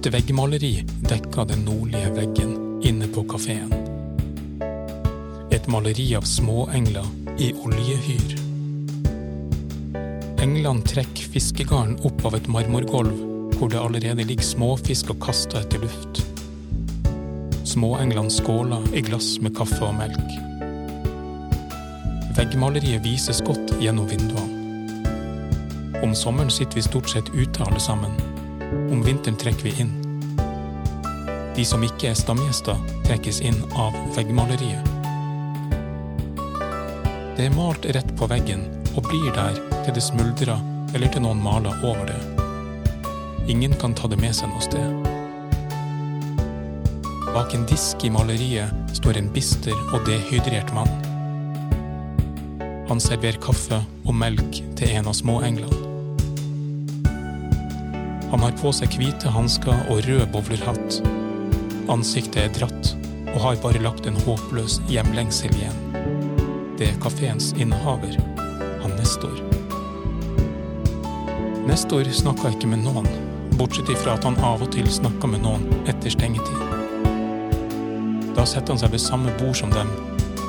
Et 0.00 0.06
veggmaleri 0.14 0.78
dekka 1.10 1.44
den 1.44 1.66
nordlige 1.66 2.08
veggen 2.14 2.54
inne 2.88 3.04
på 3.12 3.20
kafeen. 3.28 3.68
Et 5.52 5.66
maleri 5.68 6.06
av 6.16 6.24
småengler 6.24 7.04
i 7.36 7.50
oljehyr. 7.52 8.32
Englene 10.40 10.80
trekker 10.88 11.28
fiskegarn 11.34 11.98
opp 12.08 12.24
av 12.30 12.38
et 12.38 12.48
marmorgulv 12.48 13.12
hvor 13.58 13.68
det 13.68 13.82
allerede 13.82 14.24
ligger 14.24 14.48
småfisk 14.48 15.12
og 15.12 15.20
kaster 15.26 15.60
etter 15.60 15.84
luft. 15.84 16.24
Småenglene 17.68 18.32
skåler 18.32 18.88
i 18.96 19.04
glass 19.04 19.34
med 19.44 19.52
kaffe 19.60 19.84
og 19.84 20.00
melk. 20.00 20.32
Veggmaleriet 22.40 23.04
vises 23.04 23.44
godt 23.44 23.76
gjennom 23.84 24.08
vinduene. 24.08 24.48
Om 26.00 26.16
sommeren 26.16 26.48
sitter 26.48 26.80
vi 26.80 26.88
stort 26.88 27.12
sett 27.12 27.34
ute 27.36 27.68
alle 27.68 27.84
sammen. 27.84 28.16
Om 28.70 29.02
vinteren 29.02 29.36
trekker 29.36 29.64
vi 29.66 29.80
inn. 29.82 29.99
De 31.56 31.64
som 31.66 31.82
ikke 31.84 32.12
er 32.12 32.18
stamgjester, 32.18 32.78
trekkes 33.06 33.40
inn 33.42 33.58
av 33.74 33.96
veggmaleriet. 34.16 34.86
Det 37.36 37.46
er 37.48 37.54
malt 37.56 37.86
rett 37.96 38.10
på 38.20 38.28
veggen 38.30 38.66
og 38.94 39.06
blir 39.08 39.30
der 39.34 39.56
til 39.84 39.94
det 39.96 40.02
smuldrer 40.04 40.58
eller 40.94 41.10
til 41.10 41.24
noen 41.24 41.40
maler 41.42 41.76
over 41.86 42.04
det. 42.10 42.20
Ingen 43.50 43.74
kan 43.80 43.94
ta 43.96 44.10
det 44.10 44.20
med 44.20 44.34
seg 44.36 44.50
noe 44.52 44.62
sted. 44.62 45.06
Bak 47.30 47.54
en 47.54 47.66
disk 47.70 48.04
i 48.04 48.10
maleriet 48.12 48.96
står 48.98 49.20
en 49.20 49.30
bister 49.32 49.76
og 49.94 50.04
dehydrert 50.08 50.72
mann. 50.76 50.90
Han 52.90 53.02
serverer 53.02 53.38
kaffe 53.42 53.78
og 54.04 54.16
melk 54.18 54.60
til 54.78 54.98
en 54.98 55.08
av 55.10 55.14
småenglene. 55.18 55.86
Han 58.30 58.44
har 58.44 58.54
på 58.60 58.70
seg 58.74 58.92
hvite 58.98 59.30
hansker 59.34 59.88
og 59.90 60.04
rød 60.06 60.28
bowlerhatt. 60.34 61.00
Ansiktet 61.90 62.36
er 62.38 62.52
dratt 62.54 62.92
og 63.32 63.38
har 63.42 63.56
bare 63.64 63.80
lagt 63.82 64.04
en 64.06 64.18
håpløs 64.22 64.76
hjemlengsel 64.86 65.50
igjen. 65.58 65.78
Det 66.78 66.86
er 66.86 67.00
kafeens 67.02 67.48
innehaver, 67.58 68.14
han 68.82 68.94
Nestor. 68.94 69.40
Nestor 71.66 72.06
snakka 72.14 72.52
ikke 72.54 72.70
med 72.70 72.84
noen, 72.84 73.08
bortsett 73.58 73.90
ifra 73.90 74.14
at 74.14 74.28
han 74.28 74.38
av 74.46 74.62
og 74.62 74.70
til 74.76 74.86
snakka 74.86 75.32
med 75.32 75.42
noen 75.42 75.66
etter 75.90 76.14
stengetid. 76.14 76.62
Da 78.38 78.46
setter 78.46 78.76
han 78.76 78.82
seg 78.84 78.94
ved 78.94 79.02
samme 79.02 79.34
bord 79.42 79.58
som 79.58 79.74
dem, 79.74 79.90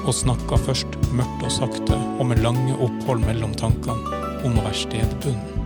og 0.05 0.13
snakker 0.17 0.61
først 0.67 0.99
mørkt 1.09 1.47
og 1.47 1.55
sakte 1.57 1.97
og 2.19 2.27
med 2.29 2.45
lange 2.45 2.77
opphold 2.77 3.25
mellom 3.25 3.57
tankene 3.57 3.97
om 4.45 4.61
å 4.61 4.67
være 4.67 4.77
stedbunden. 4.85 5.60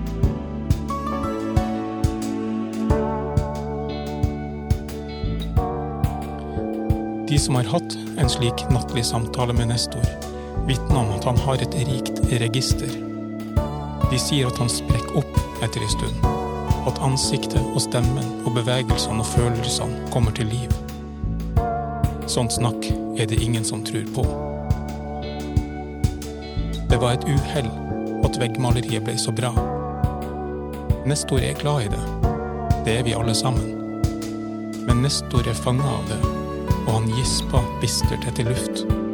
De 7.28 7.40
som 7.40 7.56
har 7.56 7.64
hatt 7.64 7.98
en 8.18 8.30
slik 8.30 8.70
nattlig 8.70 9.06
samtale 9.06 9.54
med 9.54 9.68
Nestor, 9.68 10.06
vitner 10.68 11.00
om 11.00 11.10
at 11.16 11.24
han 11.26 11.38
har 11.38 11.58
et 11.58 11.78
rikt 11.88 12.20
register. 12.30 12.92
De 14.12 14.20
sier 14.22 14.46
at 14.46 14.60
han 14.62 14.70
sprekker 14.70 15.18
opp 15.24 15.40
etter 15.66 15.82
en 15.82 15.94
stund, 15.96 16.28
at 16.86 17.02
ansiktet 17.02 17.72
og 17.72 17.82
stemmen 17.82 18.30
og 18.46 18.54
bevegelsene 18.60 19.26
og 19.26 19.32
følelsene 19.32 20.06
kommer 20.14 20.38
til 20.38 20.54
liv. 20.54 20.78
Sånt 22.30 22.54
snakk 22.54 22.86
er 23.18 23.26
det 23.26 23.42
ingen 23.42 23.66
som 23.66 23.82
tror 23.82 24.06
på. 24.14 24.28
Det 26.94 27.02
var 27.02 27.18
et 27.18 27.26
uhell 27.26 27.74
at 28.22 28.38
veggmaleriet 28.38 29.02
ble 29.02 29.18
så 29.18 29.34
bra. 29.34 29.50
Nestor 31.10 31.42
er 31.42 31.58
glad 31.58 31.90
i 31.90 31.94
det. 31.98 32.06
Det 32.86 33.00
er 33.00 33.06
vi 33.10 33.18
alle 33.18 33.34
sammen. 33.34 33.74
Men 34.86 35.02
Nestor 35.02 35.50
er 35.50 35.58
fanga 35.58 35.90
av 35.90 36.06
det, 36.14 36.22
og 36.86 36.94
han 36.94 37.10
gisper 37.18 37.66
bistert 37.82 38.30
etter 38.30 38.50
luft. 38.50 39.05